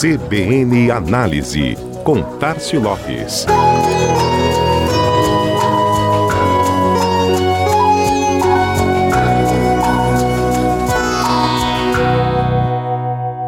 [0.00, 3.44] CBN Análise, com Tarcio Lopes.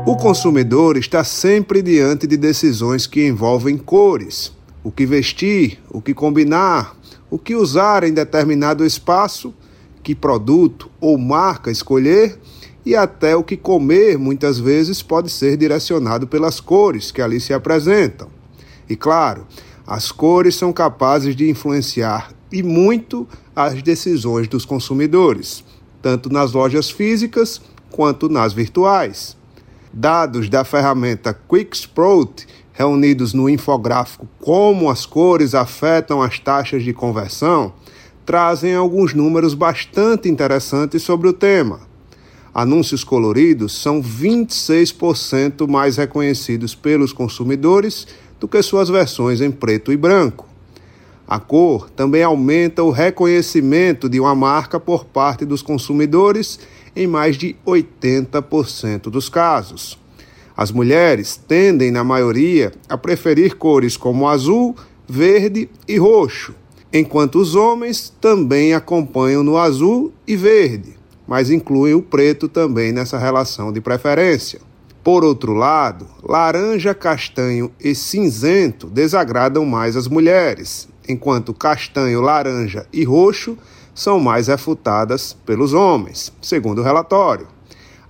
[0.04, 4.52] O consumidor está sempre diante de decisões que envolvem cores,
[4.84, 6.94] o que vestir, o que combinar,
[7.30, 9.54] o que usar em determinado espaço,
[10.02, 12.38] que produto ou marca escolher
[12.84, 17.52] e até o que comer muitas vezes pode ser direcionado pelas cores que ali se
[17.52, 18.28] apresentam.
[18.88, 19.46] E claro,
[19.86, 25.64] as cores são capazes de influenciar e muito as decisões dos consumidores,
[26.00, 27.60] tanto nas lojas físicas
[27.90, 29.36] quanto nas virtuais.
[29.92, 37.74] Dados da ferramenta QuickSprout reunidos no infográfico Como as cores afetam as taxas de conversão
[38.24, 41.91] trazem alguns números bastante interessantes sobre o tema
[42.54, 48.06] anúncios coloridos são 26% mais reconhecidos pelos consumidores
[48.38, 50.46] do que suas versões em preto e branco.
[51.26, 56.60] A cor também aumenta o reconhecimento de uma marca por parte dos consumidores
[56.94, 59.98] em mais de 80% dos casos.
[60.54, 64.76] As mulheres tendem, na maioria, a preferir cores como azul,
[65.08, 66.54] verde e roxo,
[66.92, 71.01] enquanto os homens também acompanham no azul e verde
[71.32, 74.60] mas incluem o preto também nessa relação de preferência.
[75.02, 83.02] Por outro lado, laranja, castanho e cinzento desagradam mais as mulheres, enquanto castanho, laranja e
[83.02, 83.56] roxo
[83.94, 87.48] são mais refutadas pelos homens, segundo o relatório.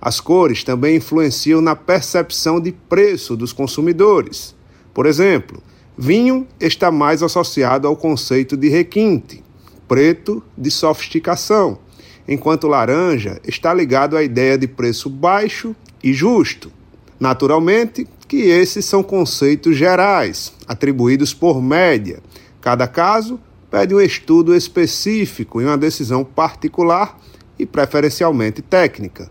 [0.01, 4.53] As cores também influenciam na percepção de preço dos consumidores.
[4.93, 5.63] Por exemplo,
[5.97, 9.41] vinho está mais associado ao conceito de requinte,
[9.87, 11.79] preto de sofisticação
[12.27, 16.71] enquanto laranja está ligado à ideia de preço baixo e justo.
[17.19, 22.19] Naturalmente que esses são conceitos gerais, atribuídos por média.
[22.59, 23.39] Cada caso
[23.69, 27.19] pede um estudo específico e uma decisão particular
[27.57, 29.29] e preferencialmente técnica.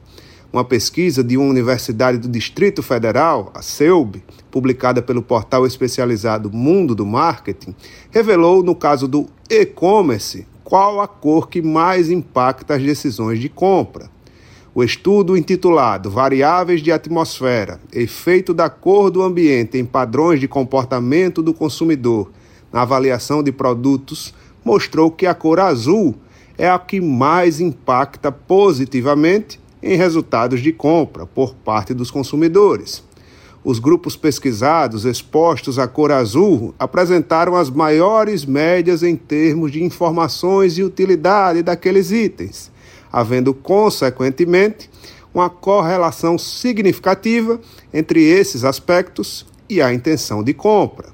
[0.52, 6.94] Uma pesquisa de uma universidade do Distrito Federal, a CEUB, publicada pelo portal especializado Mundo
[6.94, 7.74] do Marketing,
[8.10, 14.08] revelou, no caso do e-commerce, qual a cor que mais impacta as decisões de compra.
[14.74, 21.42] O estudo intitulado Variáveis de Atmosfera: Efeito da cor do ambiente em padrões de comportamento
[21.42, 22.30] do consumidor
[22.72, 24.32] na avaliação de produtos
[24.64, 26.14] mostrou que a cor azul
[26.56, 33.04] é a que mais impacta positivamente em resultados de compra por parte dos consumidores.
[33.64, 40.76] Os grupos pesquisados expostos à cor azul apresentaram as maiores médias em termos de informações
[40.78, 42.72] e utilidade daqueles itens,
[43.12, 44.90] havendo, consequentemente,
[45.32, 47.60] uma correlação significativa
[47.94, 51.10] entre esses aspectos e a intenção de compra.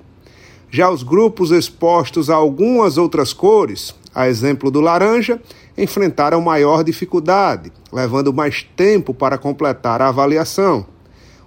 [0.71, 5.39] Já os grupos expostos a algumas outras cores, a exemplo do laranja,
[5.77, 10.87] enfrentaram maior dificuldade, levando mais tempo para completar a avaliação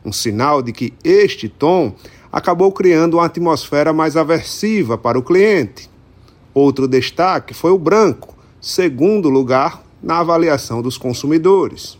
[0.04, 1.94] um sinal de que este tom
[2.32, 5.90] acabou criando uma atmosfera mais aversiva para o cliente.
[6.54, 11.98] Outro destaque foi o branco, segundo lugar na avaliação dos consumidores.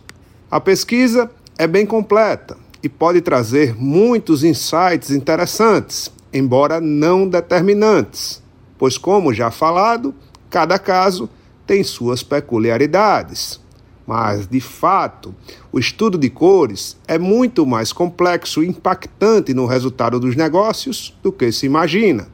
[0.50, 8.42] A pesquisa é bem completa e pode trazer muitos insights interessantes, embora não determinantes,
[8.76, 10.14] pois, como já falado,
[10.50, 11.30] cada caso
[11.66, 13.61] tem suas peculiaridades.
[14.06, 15.34] Mas, de fato,
[15.70, 21.30] o estudo de cores é muito mais complexo e impactante no resultado dos negócios do
[21.30, 22.28] que se imagina.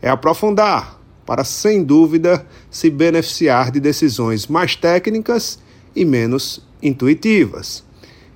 [0.00, 5.58] É aprofundar para, sem dúvida, se beneficiar de decisões mais técnicas
[5.94, 7.84] e menos intuitivas.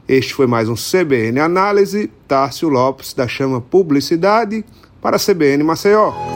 [0.08, 2.10] Este foi mais um CBN Análise.
[2.28, 4.64] Tárcio Lopes, da Chama Publicidade,
[5.00, 6.35] para CBN Maceió.